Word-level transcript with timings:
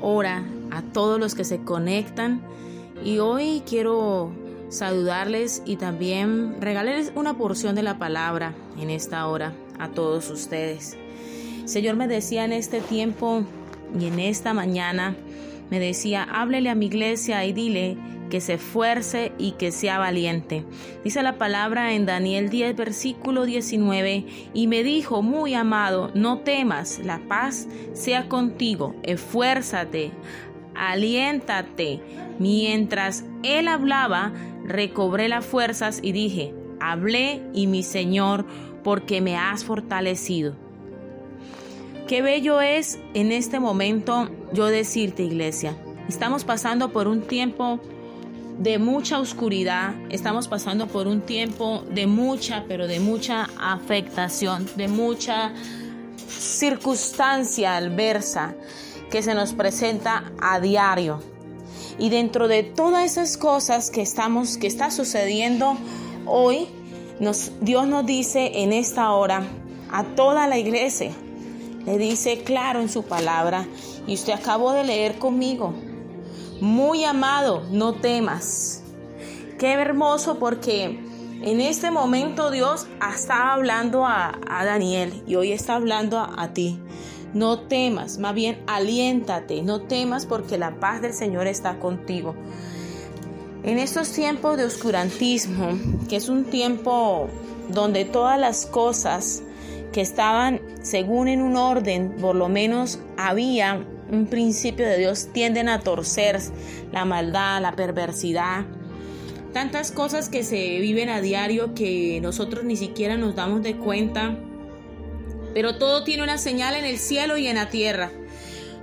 hora, 0.00 0.44
a 0.70 0.82
todos 0.92 1.18
los 1.18 1.34
que 1.34 1.44
se 1.44 1.60
conectan. 1.60 2.42
Y 3.04 3.18
hoy 3.18 3.62
quiero 3.66 4.32
saludarles 4.68 5.62
y 5.66 5.76
también 5.76 6.60
regalarles 6.60 7.12
una 7.14 7.36
porción 7.36 7.74
de 7.74 7.82
la 7.82 7.98
palabra 7.98 8.54
en 8.80 8.90
esta 8.90 9.26
hora 9.26 9.52
a 9.78 9.88
todos 9.88 10.30
ustedes. 10.30 10.96
Señor 11.64 11.96
me 11.96 12.08
decía 12.08 12.44
en 12.44 12.52
este 12.52 12.80
tiempo 12.80 13.44
y 13.98 14.06
en 14.06 14.18
esta 14.18 14.52
mañana, 14.54 15.16
me 15.70 15.80
decía, 15.80 16.24
háblele 16.24 16.68
a 16.68 16.74
mi 16.74 16.86
iglesia 16.86 17.44
y 17.44 17.52
dile 17.52 17.96
que 18.34 18.40
se 18.40 18.54
esfuerce 18.54 19.30
y 19.38 19.52
que 19.52 19.70
sea 19.70 19.98
valiente. 19.98 20.64
Dice 21.04 21.22
la 21.22 21.38
palabra 21.38 21.92
en 21.92 22.04
Daniel 22.04 22.50
10, 22.50 22.74
versículo 22.74 23.44
19, 23.44 24.26
y 24.52 24.66
me 24.66 24.82
dijo, 24.82 25.22
muy 25.22 25.54
amado, 25.54 26.10
no 26.16 26.40
temas, 26.40 26.98
la 26.98 27.20
paz 27.28 27.68
sea 27.92 28.28
contigo, 28.28 28.96
esfuérzate, 29.04 30.10
aliéntate. 30.74 32.00
Mientras 32.40 33.24
él 33.44 33.68
hablaba, 33.68 34.32
recobré 34.64 35.28
las 35.28 35.46
fuerzas 35.46 36.00
y 36.02 36.10
dije, 36.10 36.52
hablé 36.80 37.40
y 37.54 37.68
mi 37.68 37.84
Señor, 37.84 38.46
porque 38.82 39.20
me 39.20 39.36
has 39.36 39.64
fortalecido. 39.64 40.56
Qué 42.08 42.20
bello 42.20 42.60
es 42.60 42.98
en 43.14 43.30
este 43.30 43.60
momento 43.60 44.28
yo 44.52 44.66
decirte, 44.66 45.22
iglesia, 45.22 45.76
estamos 46.08 46.42
pasando 46.42 46.90
por 46.90 47.06
un 47.06 47.22
tiempo 47.22 47.78
de 48.58 48.78
mucha 48.78 49.18
oscuridad, 49.18 49.94
estamos 50.10 50.48
pasando 50.48 50.86
por 50.86 51.06
un 51.06 51.20
tiempo 51.20 51.82
de 51.90 52.06
mucha, 52.06 52.64
pero 52.68 52.86
de 52.86 53.00
mucha 53.00 53.48
afectación, 53.58 54.68
de 54.76 54.88
mucha 54.88 55.52
circunstancia 56.28 57.76
adversa 57.76 58.54
que 59.10 59.22
se 59.22 59.34
nos 59.34 59.52
presenta 59.52 60.32
a 60.40 60.60
diario. 60.60 61.20
Y 61.98 62.10
dentro 62.10 62.48
de 62.48 62.62
todas 62.62 63.04
esas 63.04 63.36
cosas 63.36 63.90
que 63.90 64.02
estamos 64.02 64.56
que 64.56 64.66
está 64.66 64.90
sucediendo 64.90 65.76
hoy, 66.26 66.68
Dios 67.60 67.86
nos 67.86 68.06
dice 68.06 68.62
en 68.62 68.72
esta 68.72 69.12
hora 69.12 69.42
a 69.90 70.04
toda 70.04 70.48
la 70.48 70.58
iglesia, 70.58 71.12
le 71.86 71.98
dice 71.98 72.42
claro 72.42 72.80
en 72.80 72.88
su 72.88 73.04
palabra, 73.04 73.66
y 74.06 74.14
usted 74.14 74.32
acabó 74.32 74.72
de 74.72 74.84
leer 74.84 75.18
conmigo, 75.18 75.74
muy 76.64 77.04
amado, 77.04 77.62
no 77.70 77.92
temas. 77.92 78.82
Qué 79.58 79.72
hermoso 79.72 80.38
porque 80.38 80.98
en 81.42 81.60
este 81.60 81.90
momento 81.90 82.50
Dios 82.50 82.86
estaba 83.14 83.52
hablando 83.52 84.06
a, 84.06 84.38
Daniel 84.64 85.22
y 85.26 85.34
hoy 85.34 85.52
está 85.52 85.74
hablando 85.74 86.18
a, 86.18 86.54
ti. 86.54 86.80
No 87.34 87.60
temas, 87.60 88.18
más 88.18 88.34
bien 88.34 88.62
aliéntate, 88.66 89.62
no 89.62 89.82
temas 89.82 90.24
porque 90.24 90.56
la 90.56 90.80
paz 90.80 91.02
del 91.02 91.12
Señor 91.12 91.46
está 91.46 91.78
contigo. 91.78 92.34
En 93.62 93.78
estos 93.78 94.10
tiempos 94.10 94.56
de 94.56 94.64
oscurantismo, 94.64 95.78
que 96.08 96.16
es 96.16 96.30
un 96.30 96.44
tiempo 96.44 97.28
donde 97.68 98.06
todas 98.06 98.38
las 98.40 98.64
cosas 98.64 99.42
que 99.92 100.00
estaban 100.00 100.60
según 100.82 101.28
en 101.28 101.42
un 101.42 101.56
orden, 101.56 102.16
por 102.20 102.34
lo 102.34 102.48
menos 102.48 103.00
había 103.16 103.84
un 104.10 104.26
principio 104.26 104.86
de 104.86 104.98
Dios 104.98 105.28
tienden 105.32 105.68
a 105.68 105.80
torcer 105.80 106.40
la 106.92 107.04
maldad, 107.04 107.60
la 107.60 107.76
perversidad. 107.76 108.64
Tantas 109.52 109.92
cosas 109.92 110.28
que 110.28 110.42
se 110.42 110.78
viven 110.80 111.08
a 111.08 111.20
diario 111.20 111.74
que 111.74 112.18
nosotros 112.20 112.64
ni 112.64 112.76
siquiera 112.76 113.16
nos 113.16 113.34
damos 113.34 113.62
de 113.62 113.76
cuenta. 113.76 114.36
Pero 115.54 115.78
todo 115.78 116.02
tiene 116.02 116.24
una 116.24 116.38
señal 116.38 116.74
en 116.74 116.84
el 116.84 116.98
cielo 116.98 117.36
y 117.36 117.46
en 117.46 117.56
la 117.56 117.68
tierra. 117.68 118.10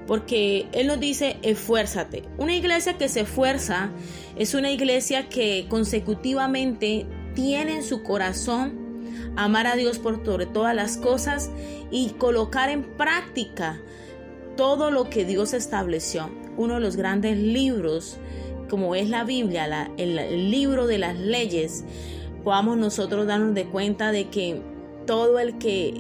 Porque 0.08 0.68
Él 0.72 0.88
nos 0.88 1.00
dice, 1.00 1.38
esfuérzate. 1.42 2.24
Una 2.38 2.56
iglesia 2.56 2.98
que 2.98 3.10
se 3.10 3.22
esfuerza 3.22 3.92
es 4.38 4.54
una 4.54 4.72
iglesia 4.72 5.28
que 5.30 5.66
consecutivamente 5.70 7.06
tiene 7.36 7.76
en 7.76 7.84
su 7.84 8.02
corazón 8.02 8.82
amar 9.36 9.68
a 9.68 9.76
Dios 9.76 10.00
por 10.00 10.26
sobre 10.26 10.46
todas 10.46 10.76
las 10.76 10.98
cosas 10.98 11.50
y 11.92 12.10
colocar 12.12 12.70
en 12.70 12.84
práctica 12.84 13.80
todo 14.62 14.92
lo 14.92 15.10
que 15.10 15.26
Dios 15.26 15.56
estableció. 15.56 16.30
Uno 16.56 16.76
de 16.76 16.82
los 16.82 16.96
grandes 16.96 17.36
libros, 17.36 18.20
como 18.70 18.94
es 18.94 19.10
la 19.10 19.24
Biblia, 19.24 19.90
el, 19.98 20.52
libro 20.52 20.86
de 20.86 21.00
las 21.00 21.18
leyes, 21.18 21.84
podamos 22.44 22.78
nosotros 22.78 23.26
darnos 23.26 23.56
de 23.56 23.66
cuenta 23.66 24.12
de 24.12 24.30
que 24.30 24.62
todo 25.08 25.40
el 25.40 25.58
que 25.58 26.00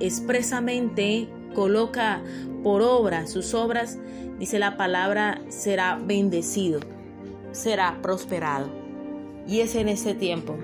expresamente 0.00 1.28
coloca 1.54 2.20
por 2.64 2.82
obra 2.82 3.28
sus 3.28 3.54
obras, 3.54 4.00
dice 4.36 4.58
la 4.58 4.76
palabra, 4.76 5.40
será 5.46 5.96
bendecido, 6.04 6.80
será 7.52 8.00
prosperado. 8.02 8.68
Y 9.46 9.60
es 9.60 9.76
en 9.76 9.88
ese 9.88 10.12
tiempo 10.12 10.56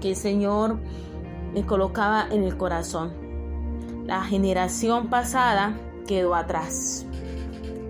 que 0.00 0.12
el 0.12 0.16
Señor 0.16 0.78
me 1.52 1.66
colocaba 1.66 2.28
en 2.30 2.44
el 2.44 2.56
corazón. 2.56 3.12
La 4.06 4.24
generación 4.24 5.10
pasada 5.10 5.76
quedó 6.06 6.34
atrás. 6.34 7.06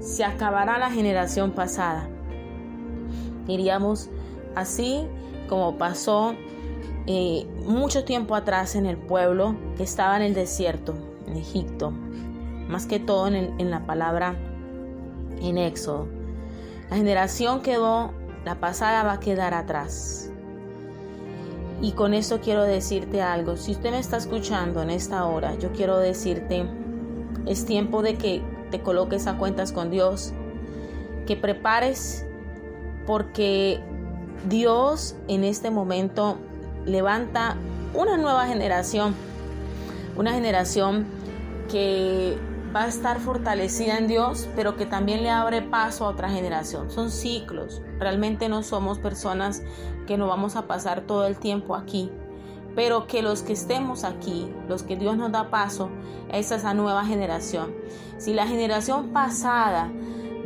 Se 0.00 0.24
acabará 0.24 0.78
la 0.78 0.90
generación 0.90 1.52
pasada. 1.52 2.08
Iríamos 3.48 4.10
así 4.54 5.06
como 5.48 5.76
pasó 5.78 6.34
eh, 7.06 7.46
mucho 7.66 8.04
tiempo 8.04 8.34
atrás 8.34 8.74
en 8.74 8.86
el 8.86 8.96
pueblo 8.96 9.56
que 9.76 9.82
estaba 9.82 10.16
en 10.16 10.22
el 10.22 10.34
desierto, 10.34 10.94
en 11.26 11.36
Egipto, 11.36 11.90
más 12.68 12.86
que 12.86 13.00
todo 13.00 13.26
en, 13.26 13.58
en 13.58 13.70
la 13.70 13.86
palabra 13.86 14.36
en 15.40 15.58
Éxodo. 15.58 16.06
La 16.90 16.96
generación 16.96 17.62
quedó, 17.62 18.12
la 18.44 18.60
pasada 18.60 19.02
va 19.02 19.14
a 19.14 19.20
quedar 19.20 19.54
atrás. 19.54 20.30
Y 21.80 21.92
con 21.92 22.14
esto 22.14 22.40
quiero 22.40 22.62
decirte 22.62 23.20
algo. 23.22 23.56
Si 23.56 23.72
usted 23.72 23.90
me 23.90 23.98
está 23.98 24.16
escuchando 24.16 24.82
en 24.82 24.90
esta 24.90 25.24
hora, 25.24 25.56
yo 25.56 25.72
quiero 25.72 25.98
decirte 25.98 26.64
es 27.46 27.64
tiempo 27.64 28.02
de 28.02 28.16
que 28.16 28.42
te 28.70 28.80
coloques 28.80 29.26
a 29.26 29.36
cuentas 29.36 29.72
con 29.72 29.90
Dios, 29.90 30.32
que 31.26 31.36
prepares 31.36 32.26
porque 33.06 33.80
Dios 34.48 35.16
en 35.28 35.44
este 35.44 35.70
momento 35.70 36.38
levanta 36.84 37.56
una 37.94 38.16
nueva 38.16 38.46
generación, 38.46 39.14
una 40.16 40.32
generación 40.32 41.06
que 41.70 42.38
va 42.74 42.84
a 42.84 42.88
estar 42.88 43.20
fortalecida 43.20 43.98
en 43.98 44.08
Dios, 44.08 44.48
pero 44.56 44.76
que 44.76 44.86
también 44.86 45.22
le 45.22 45.30
abre 45.30 45.62
paso 45.62 46.06
a 46.06 46.08
otra 46.08 46.30
generación. 46.30 46.90
Son 46.90 47.10
ciclos. 47.10 47.82
Realmente 47.98 48.48
no 48.48 48.62
somos 48.62 48.98
personas 48.98 49.62
que 50.06 50.16
no 50.16 50.26
vamos 50.26 50.56
a 50.56 50.66
pasar 50.66 51.02
todo 51.02 51.26
el 51.26 51.36
tiempo 51.38 51.76
aquí 51.76 52.10
pero 52.74 53.06
que 53.06 53.22
los 53.22 53.42
que 53.42 53.52
estemos 53.52 54.04
aquí, 54.04 54.50
los 54.68 54.82
que 54.82 54.96
Dios 54.96 55.16
nos 55.16 55.32
da 55.32 55.50
paso, 55.50 55.90
es 56.30 56.50
esa 56.50 56.74
nueva 56.74 57.04
generación. 57.04 57.74
Si 58.18 58.32
la 58.32 58.46
generación 58.46 59.08
pasada 59.08 59.90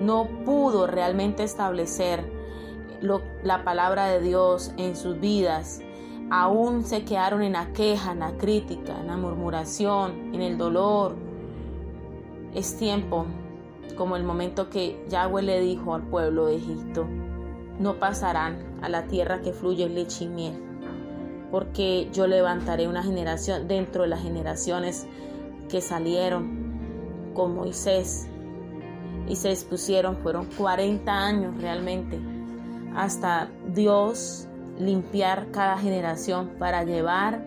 no 0.00 0.26
pudo 0.44 0.86
realmente 0.86 1.44
establecer 1.44 2.30
la 3.42 3.64
palabra 3.64 4.06
de 4.06 4.20
Dios 4.20 4.72
en 4.76 4.96
sus 4.96 5.20
vidas, 5.20 5.80
aún 6.30 6.84
se 6.84 7.04
quedaron 7.04 7.42
en 7.42 7.52
la 7.52 7.72
queja, 7.72 8.12
en 8.12 8.20
la 8.20 8.36
crítica, 8.36 8.98
en 9.00 9.06
la 9.06 9.16
murmuración, 9.16 10.34
en 10.34 10.42
el 10.42 10.58
dolor, 10.58 11.14
es 12.54 12.76
tiempo, 12.76 13.26
como 13.96 14.16
el 14.16 14.24
momento 14.24 14.68
que 14.68 15.04
Yahweh 15.08 15.42
le 15.42 15.60
dijo 15.60 15.94
al 15.94 16.02
pueblo 16.02 16.46
de 16.46 16.56
Egipto, 16.56 17.06
no 17.78 17.98
pasarán 17.98 18.78
a 18.82 18.88
la 18.88 19.06
tierra 19.06 19.42
que 19.42 19.52
fluye 19.52 19.88
leche 19.88 20.24
y 20.24 20.28
miel 20.28 20.65
porque 21.50 22.08
yo 22.12 22.26
levantaré 22.26 22.88
una 22.88 23.02
generación 23.02 23.68
dentro 23.68 24.02
de 24.02 24.08
las 24.08 24.22
generaciones 24.22 25.06
que 25.68 25.80
salieron 25.80 27.32
con 27.34 27.54
Moisés 27.54 28.28
y 29.28 29.36
se 29.36 29.50
expusieron, 29.50 30.16
fueron 30.16 30.46
40 30.56 31.12
años 31.12 31.60
realmente, 31.60 32.18
hasta 32.94 33.50
Dios 33.74 34.48
limpiar 34.78 35.50
cada 35.50 35.78
generación 35.78 36.52
para 36.58 36.84
llevar 36.84 37.44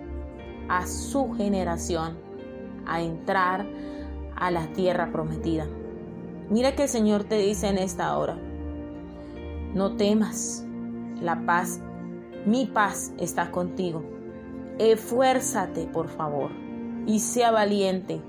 a 0.68 0.86
su 0.88 1.34
generación 1.34 2.18
a 2.86 3.01
entrar 3.01 3.66
a 4.36 4.51
la 4.51 4.68
tierra 4.74 5.12
prometida. 5.12 5.68
Mira 6.50 6.75
que 6.75 6.84
el 6.84 6.90
Señor 6.90 7.24
te 7.24 7.38
dice 7.38 7.68
en 7.68 7.78
esta 7.78 8.18
hora, 8.18 8.38
no 9.74 9.96
temas, 9.96 10.66
la 11.22 11.46
paz 11.46 11.81
mi 12.50 12.66
paz 12.66 13.13
está 13.19 13.51
contigo. 13.51 14.04
Esfuérzate, 14.80 15.86
por 15.86 16.07
favor, 16.07 16.50
y 17.06 17.19
sea 17.19 17.51
valiente. 17.51 18.22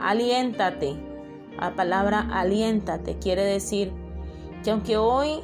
Aliéntate. 0.00 0.94
La 1.58 1.74
palabra 1.74 2.28
aliéntate 2.32 3.18
quiere 3.18 3.42
decir 3.42 3.92
que 4.62 4.70
aunque 4.70 4.96
hoy 4.98 5.40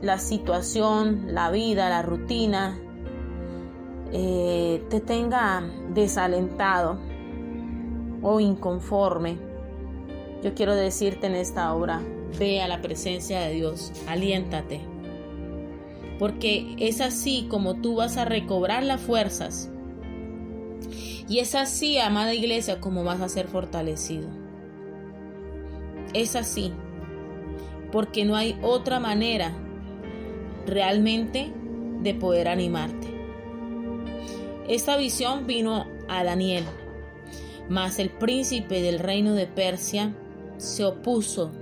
la 0.00 0.18
situación, 0.18 1.34
la 1.34 1.50
vida, 1.50 1.88
la 1.88 2.02
rutina 2.02 2.78
eh, 4.12 4.84
te 4.88 5.00
tenga 5.00 5.62
desalentado, 5.92 6.98
o 8.22 8.40
inconforme, 8.40 9.38
yo 10.42 10.54
quiero 10.54 10.74
decirte 10.74 11.26
en 11.26 11.34
esta 11.34 11.72
hora, 11.74 12.00
ve 12.38 12.60
a 12.62 12.68
la 12.68 12.80
presencia 12.80 13.40
de 13.40 13.54
Dios, 13.54 13.92
aliéntate. 14.06 14.97
Porque 16.18 16.74
es 16.78 17.00
así 17.00 17.46
como 17.48 17.80
tú 17.80 17.96
vas 17.96 18.16
a 18.16 18.24
recobrar 18.24 18.82
las 18.82 19.00
fuerzas. 19.00 19.70
Y 21.28 21.40
es 21.40 21.54
así, 21.54 21.98
amada 21.98 22.34
iglesia, 22.34 22.80
como 22.80 23.04
vas 23.04 23.20
a 23.20 23.28
ser 23.28 23.48
fortalecido. 23.48 24.28
Es 26.14 26.34
así. 26.36 26.72
Porque 27.92 28.24
no 28.24 28.36
hay 28.36 28.58
otra 28.62 28.98
manera 28.98 29.52
realmente 30.66 31.52
de 32.02 32.14
poder 32.14 32.48
animarte. 32.48 33.08
Esta 34.68 34.96
visión 34.96 35.46
vino 35.46 35.86
a 36.08 36.24
Daniel, 36.24 36.64
mas 37.68 37.98
el 37.98 38.10
príncipe 38.10 38.82
del 38.82 38.98
reino 38.98 39.34
de 39.34 39.46
Persia 39.46 40.14
se 40.58 40.84
opuso, 40.84 41.52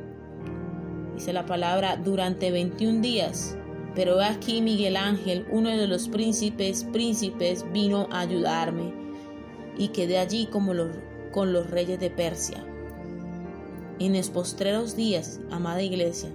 dice 1.14 1.32
la 1.32 1.47
palabra, 1.47 1.97
durante 1.97 2.50
21 2.50 3.00
días. 3.00 3.56
Pero 3.96 4.20
aquí 4.20 4.60
Miguel 4.60 4.94
Ángel, 4.94 5.46
uno 5.50 5.70
de 5.70 5.87
los 5.87 6.08
príncipes, 6.08 6.84
príncipes, 6.84 7.64
vino 7.72 8.08
a 8.12 8.20
ayudarme 8.20 8.93
y 9.78 9.88
quedé 9.88 10.19
allí 10.19 10.46
como 10.46 10.75
con 11.32 11.54
los 11.54 11.70
reyes 11.70 11.98
de 11.98 12.10
Persia. 12.10 12.62
En 13.98 14.14
los 14.14 14.28
postreros 14.28 14.96
días, 14.96 15.40
amada 15.50 15.82
iglesia, 15.82 16.28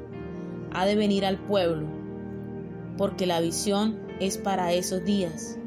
ha 0.74 0.88
de 0.88 0.96
venir 0.96 1.24
al 1.24 1.38
pueblo, 1.38 1.88
porque 2.98 3.28
la 3.28 3.40
visión 3.40 4.00
es 4.20 4.40
para 4.40 4.74
esos 4.74 5.06
días. 5.06 5.60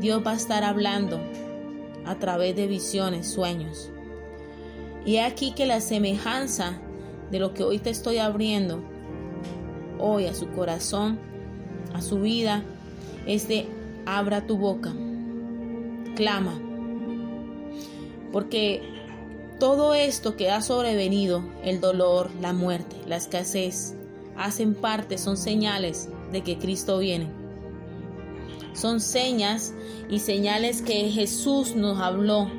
Dios 0.00 0.22
va 0.26 0.32
a 0.32 0.36
estar 0.36 0.64
hablando 0.64 1.20
a 2.06 2.18
través 2.18 2.56
de 2.56 2.68
visiones, 2.68 3.26
sueños. 3.26 3.90
Y 5.04 5.18
aquí 5.18 5.52
que 5.52 5.66
la 5.66 5.80
semejanza 5.80 6.80
de 7.30 7.38
lo 7.38 7.52
que 7.52 7.64
hoy 7.64 7.78
te 7.78 7.90
estoy 7.90 8.16
abriendo, 8.16 8.82
hoy 10.04 10.26
a 10.26 10.34
su 10.34 10.48
corazón, 10.50 11.18
a 11.94 12.02
su 12.02 12.20
vida, 12.20 12.62
es 13.26 13.48
de 13.48 13.66
abra 14.04 14.46
tu 14.46 14.58
boca, 14.58 14.92
clama. 16.14 16.60
Porque 18.30 18.82
todo 19.58 19.94
esto 19.94 20.36
que 20.36 20.50
ha 20.50 20.60
sobrevenido, 20.60 21.42
el 21.62 21.80
dolor, 21.80 22.30
la 22.42 22.52
muerte, 22.52 22.96
la 23.06 23.16
escasez, 23.16 23.94
hacen 24.36 24.74
parte, 24.74 25.16
son 25.16 25.38
señales 25.38 26.08
de 26.32 26.42
que 26.42 26.58
Cristo 26.58 26.98
viene. 26.98 27.28
Son 28.74 29.00
señas 29.00 29.72
y 30.10 30.18
señales 30.18 30.82
que 30.82 31.10
Jesús 31.10 31.76
nos 31.76 31.98
habló 32.00 32.50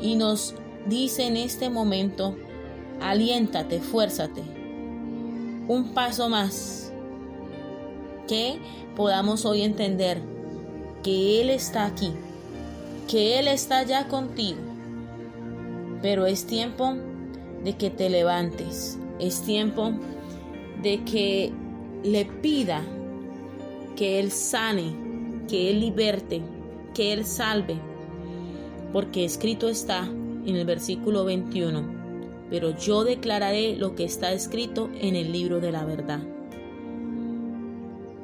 y 0.00 0.14
nos 0.14 0.54
dice 0.86 1.26
en 1.26 1.38
este 1.38 1.70
momento, 1.70 2.36
aliéntate, 3.00 3.80
fuérzate. 3.80 4.65
Un 5.68 5.94
paso 5.94 6.28
más. 6.28 6.92
Que 8.28 8.58
podamos 8.96 9.44
hoy 9.44 9.62
entender 9.62 10.20
que 11.02 11.40
Él 11.40 11.50
está 11.50 11.86
aquí, 11.86 12.12
que 13.08 13.38
Él 13.38 13.48
está 13.48 13.82
ya 13.84 14.08
contigo. 14.08 14.58
Pero 16.02 16.26
es 16.26 16.46
tiempo 16.46 16.94
de 17.64 17.74
que 17.74 17.90
te 17.90 18.10
levantes, 18.10 18.98
es 19.18 19.42
tiempo 19.42 19.92
de 20.82 21.04
que 21.04 21.52
le 22.02 22.24
pida 22.24 22.82
que 23.96 24.20
Él 24.20 24.30
sane 24.30 25.06
que 25.46 25.70
Él 25.70 25.80
liberte, 25.80 26.42
que 26.94 27.12
Él 27.12 27.24
salve, 27.24 27.76
porque 28.92 29.24
escrito 29.24 29.68
está 29.68 30.04
en 30.04 30.56
el 30.56 30.64
versículo 30.64 31.24
21, 31.24 31.95
pero 32.50 32.70
yo 32.70 33.04
declararé 33.04 33.76
lo 33.76 33.94
que 33.94 34.04
está 34.04 34.32
escrito 34.32 34.90
en 35.00 35.16
el 35.16 35.32
libro 35.32 35.60
de 35.60 35.72
la 35.72 35.84
verdad. 35.84 36.20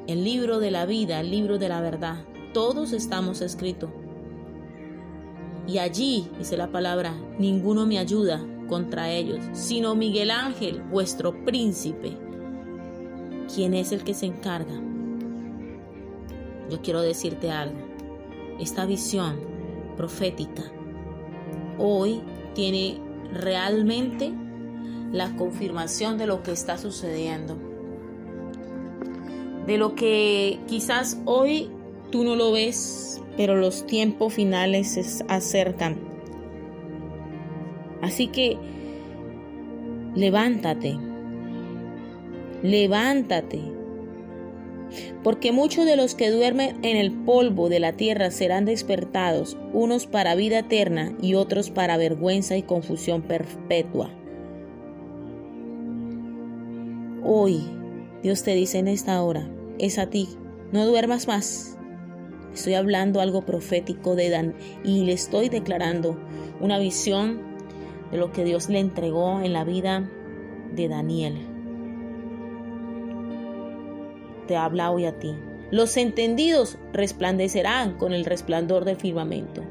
El 0.07 0.23
libro 0.23 0.59
de 0.59 0.71
la 0.71 0.85
vida, 0.85 1.19
el 1.19 1.31
libro 1.31 1.57
de 1.57 1.69
la 1.69 1.81
verdad, 1.81 2.25
todos 2.53 2.93
estamos 2.93 3.41
escritos. 3.41 3.89
Y 5.67 5.77
allí, 5.77 6.27
dice 6.37 6.57
la 6.57 6.71
palabra, 6.71 7.13
ninguno 7.39 7.85
me 7.85 7.97
ayuda 7.97 8.45
contra 8.67 9.11
ellos, 9.11 9.39
sino 9.53 9.95
Miguel 9.95 10.31
Ángel, 10.31 10.81
vuestro 10.83 11.45
príncipe, 11.45 12.17
quien 13.53 13.73
es 13.73 13.91
el 13.91 14.03
que 14.03 14.13
se 14.13 14.25
encarga 14.25 14.83
yo 16.73 16.81
quiero 16.81 17.01
decirte 17.01 17.51
algo. 17.51 17.77
Esta 18.59 18.85
visión 18.85 19.39
profética 19.95 20.63
hoy 21.77 22.21
tiene 22.55 22.99
realmente 23.33 24.31
la 25.11 25.35
confirmación 25.35 26.17
de 26.17 26.27
lo 26.27 26.43
que 26.43 26.51
está 26.51 26.77
sucediendo. 26.77 27.57
De 29.67 29.77
lo 29.77 29.95
que 29.95 30.59
quizás 30.67 31.21
hoy 31.25 31.69
tú 32.11 32.23
no 32.23 32.35
lo 32.35 32.51
ves, 32.51 33.21
pero 33.37 33.55
los 33.55 33.85
tiempos 33.85 34.33
finales 34.33 34.93
se 34.93 35.23
acercan. 35.27 35.97
Así 38.01 38.27
que 38.27 38.57
levántate, 40.15 40.97
levántate 42.61 43.61
porque 45.23 45.51
muchos 45.51 45.85
de 45.85 45.95
los 45.95 46.15
que 46.15 46.31
duermen 46.31 46.77
en 46.83 46.97
el 46.97 47.11
polvo 47.11 47.69
de 47.69 47.79
la 47.79 47.93
tierra 47.93 48.31
serán 48.31 48.65
despertados, 48.65 49.57
unos 49.73 50.05
para 50.05 50.35
vida 50.35 50.59
eterna 50.59 51.15
y 51.21 51.35
otros 51.35 51.69
para 51.69 51.97
vergüenza 51.97 52.57
y 52.57 52.63
confusión 52.63 53.21
perpetua. 53.21 54.09
Hoy 57.23 57.61
Dios 58.21 58.43
te 58.43 58.53
dice 58.53 58.79
en 58.79 58.87
esta 58.87 59.21
hora, 59.21 59.49
es 59.79 59.97
a 59.97 60.09
ti, 60.09 60.27
no 60.71 60.85
duermas 60.85 61.27
más. 61.27 61.77
Estoy 62.53 62.75
hablando 62.75 63.21
algo 63.21 63.45
profético 63.45 64.15
de 64.15 64.29
Dan 64.29 64.55
y 64.83 65.05
le 65.05 65.13
estoy 65.13 65.49
declarando 65.49 66.19
una 66.59 66.77
visión 66.77 67.41
de 68.11 68.17
lo 68.17 68.31
que 68.31 68.43
Dios 68.43 68.69
le 68.69 68.79
entregó 68.79 69.41
en 69.41 69.53
la 69.53 69.63
vida 69.63 70.09
de 70.75 70.87
Daniel 70.87 71.52
te 74.47 74.55
habla 74.55 74.91
hoy 74.91 75.05
a 75.05 75.17
ti. 75.19 75.35
Los 75.71 75.97
entendidos 75.97 76.77
resplandecerán 76.91 77.97
con 77.97 78.13
el 78.13 78.25
resplandor 78.25 78.85
del 78.85 78.95
firmamento. 78.95 79.63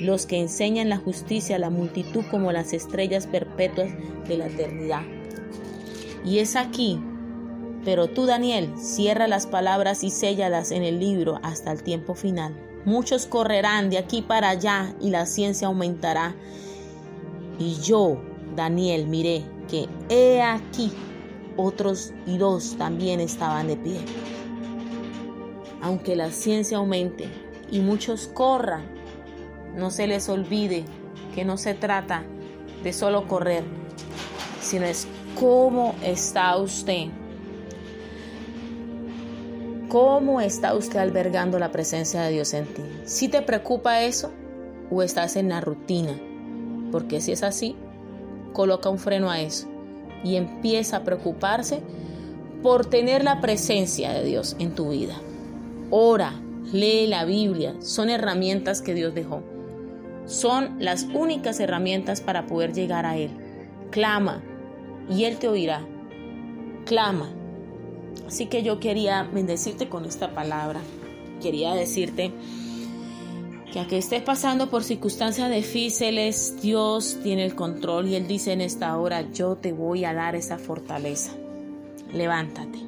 Los 0.00 0.24
que 0.26 0.38
enseñan 0.38 0.88
la 0.88 0.96
justicia 0.96 1.56
a 1.56 1.58
la 1.58 1.70
multitud 1.70 2.24
como 2.30 2.52
las 2.52 2.72
estrellas 2.72 3.26
perpetuas 3.26 3.90
de 4.28 4.38
la 4.38 4.46
eternidad. 4.46 5.02
Y 6.24 6.38
es 6.38 6.54
aquí, 6.54 7.00
pero 7.84 8.08
tú 8.08 8.26
Daniel, 8.26 8.70
cierra 8.76 9.26
las 9.26 9.46
palabras 9.46 10.04
y 10.04 10.10
séllalas 10.10 10.70
en 10.70 10.84
el 10.84 11.00
libro 11.00 11.40
hasta 11.42 11.72
el 11.72 11.82
tiempo 11.82 12.14
final. 12.14 12.54
Muchos 12.84 13.26
correrán 13.26 13.90
de 13.90 13.98
aquí 13.98 14.22
para 14.22 14.50
allá 14.50 14.94
y 15.00 15.10
la 15.10 15.26
ciencia 15.26 15.66
aumentará. 15.66 16.34
Y 17.58 17.74
yo, 17.82 18.22
Daniel, 18.54 19.06
miré 19.06 19.42
que 19.68 19.86
he 20.08 20.40
aquí 20.40 20.92
otros 21.62 22.12
y 22.26 22.38
dos 22.38 22.76
también 22.76 23.20
estaban 23.20 23.68
de 23.68 23.76
pie. 23.76 24.00
Aunque 25.82 26.16
la 26.16 26.30
ciencia 26.30 26.78
aumente 26.78 27.28
y 27.70 27.80
muchos 27.80 28.26
corran, 28.28 28.82
no 29.76 29.90
se 29.90 30.06
les 30.06 30.28
olvide 30.28 30.84
que 31.34 31.44
no 31.44 31.56
se 31.56 31.74
trata 31.74 32.24
de 32.82 32.92
solo 32.92 33.28
correr, 33.28 33.62
sino 34.60 34.86
es 34.86 35.06
cómo 35.38 35.94
está 36.02 36.56
usted. 36.56 37.06
¿Cómo 39.88 40.40
está 40.40 40.74
usted 40.74 40.98
albergando 40.98 41.58
la 41.58 41.72
presencia 41.72 42.22
de 42.22 42.32
Dios 42.32 42.54
en 42.54 42.66
ti? 42.66 42.82
¿Si 43.04 43.28
te 43.28 43.42
preocupa 43.42 44.02
eso 44.02 44.30
o 44.90 45.02
estás 45.02 45.36
en 45.36 45.48
la 45.48 45.60
rutina? 45.60 46.12
Porque 46.92 47.20
si 47.20 47.32
es 47.32 47.42
así, 47.42 47.76
coloca 48.52 48.88
un 48.88 48.98
freno 48.98 49.30
a 49.30 49.40
eso 49.40 49.69
y 50.24 50.36
empieza 50.36 50.98
a 50.98 51.04
preocuparse 51.04 51.80
por 52.62 52.86
tener 52.86 53.24
la 53.24 53.40
presencia 53.40 54.12
de 54.12 54.24
Dios 54.24 54.56
en 54.58 54.74
tu 54.74 54.90
vida. 54.90 55.14
Ora, 55.90 56.34
lee 56.72 57.06
la 57.06 57.24
Biblia, 57.24 57.74
son 57.80 58.10
herramientas 58.10 58.82
que 58.82 58.94
Dios 58.94 59.14
dejó. 59.14 59.42
Son 60.26 60.76
las 60.78 61.04
únicas 61.14 61.58
herramientas 61.58 62.20
para 62.20 62.46
poder 62.46 62.72
llegar 62.72 63.06
a 63.06 63.16
Él. 63.16 63.30
Clama 63.90 64.42
y 65.10 65.24
Él 65.24 65.38
te 65.38 65.48
oirá. 65.48 65.82
Clama. 66.84 67.30
Así 68.26 68.46
que 68.46 68.62
yo 68.62 68.78
quería 68.78 69.24
bendecirte 69.24 69.88
con 69.88 70.04
esta 70.04 70.32
palabra. 70.32 70.80
Quería 71.42 71.74
decirte 71.74 72.32
que 73.70 73.98
estés 73.98 74.22
pasando 74.22 74.68
por 74.68 74.82
circunstancias 74.82 75.50
difíciles, 75.50 76.60
Dios 76.60 77.18
tiene 77.22 77.44
el 77.44 77.54
control 77.54 78.08
y 78.08 78.16
Él 78.16 78.26
dice 78.26 78.52
en 78.52 78.60
esta 78.60 78.96
hora, 78.98 79.22
yo 79.30 79.56
te 79.56 79.72
voy 79.72 80.04
a 80.04 80.12
dar 80.12 80.34
esa 80.34 80.58
fortaleza. 80.58 81.32
Levántate. 82.12 82.80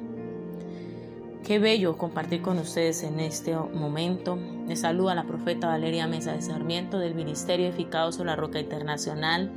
Qué 1.45 1.59
bello 1.59 1.97
compartir 1.97 2.41
con 2.41 2.57
ustedes 2.57 3.03
en 3.03 3.19
este 3.21 3.55
momento. 3.55 4.37
Les 4.67 4.81
saluda 4.81 5.15
la 5.15 5.23
profeta 5.23 5.67
Valeria 5.67 6.05
Mesa 6.05 6.33
de 6.33 6.41
Sarmiento 6.41 6.99
del 6.99 7.15
Ministerio 7.15 7.67
Edificado 7.67 8.11
sobre 8.11 8.31
la 8.31 8.35
Roca 8.35 8.59
Internacional. 8.59 9.51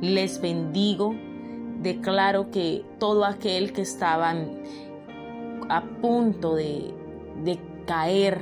Les 0.00 0.40
bendigo. 0.40 1.14
Declaro 1.82 2.50
que 2.50 2.84
todo 2.98 3.24
aquel 3.24 3.72
que 3.72 3.82
estaba 3.82 4.34
a 5.68 5.82
punto 6.00 6.54
de, 6.54 6.92
de 7.44 7.58
caer 7.86 8.40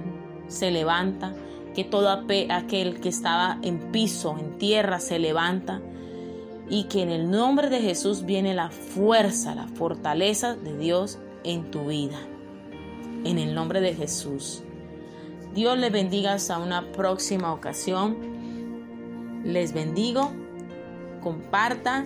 se 0.49 0.71
levanta, 0.71 1.35
que 1.75 1.85
todo 1.85 2.11
aquel 2.11 3.00
que 3.00 3.09
estaba 3.09 3.59
en 3.62 3.93
piso, 3.93 4.37
en 4.38 4.59
tierra, 4.59 5.00
se 5.00 5.19
levanta 5.19 5.81
y 6.69 6.85
que 6.85 7.02
en 7.02 7.11
el 7.11 7.31
nombre 7.31 7.69
de 7.71 7.81
Jesús 7.81 8.25
viene 8.25 8.55
la 8.55 8.71
fuerza, 8.71 9.55
la 9.55 9.69
fortaleza 9.69 10.55
de 10.55 10.76
Dios 10.76 11.19
en 11.45 11.71
tu 11.71 11.87
vida 11.87 12.19
en 13.25 13.38
el 13.38 13.55
nombre 13.55 13.81
de 13.81 13.95
Jesús. 13.95 14.62
Dios 15.55 15.79
les 15.79 15.93
bendiga 15.93 16.35
hasta 16.35 16.59
una 16.59 16.93
próxima 16.93 17.52
ocasión. 17.52 18.17
Les 19.45 19.73
bendigo, 19.73 20.33
comparta 21.23 22.05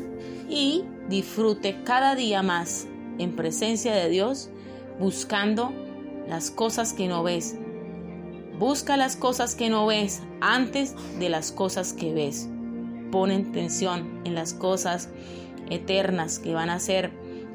y 0.49 0.85
disfrute 1.09 1.83
cada 1.85 2.15
día 2.15 2.43
más 2.43 2.87
en 3.19 3.37
presencia 3.37 3.95
de 3.95 4.09
Dios, 4.09 4.51
buscando 4.99 5.73
las 6.29 6.51
cosas 6.51 6.93
que 6.93 7.09
no 7.09 7.23
ves. 7.23 7.57
Busca 8.59 8.97
las 8.97 9.17
cosas 9.17 9.55
que 9.55 9.69
no 9.69 9.87
ves 9.87 10.23
antes 10.41 10.95
de 11.19 11.29
las 11.29 11.53
cosas 11.53 11.93
que 11.93 12.15
ves. 12.15 12.49
Pon 13.13 13.31
atención 13.31 14.23
en 14.25 14.35
las 14.35 14.55
cosas 14.55 15.11
eternas 15.69 16.39
que 16.39 16.55
van 16.55 16.71
a 16.71 16.81
ser 16.81 17.11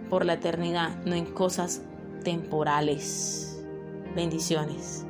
por 0.09 0.25
la 0.25 0.33
eternidad, 0.33 1.03
no 1.05 1.15
en 1.15 1.25
cosas 1.25 1.81
temporales. 2.23 3.63
Bendiciones. 4.15 5.05